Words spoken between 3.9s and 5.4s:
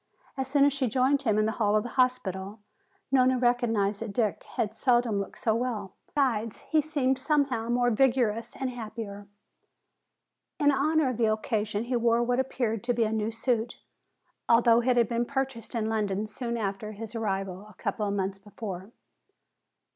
that Dick had seldom looked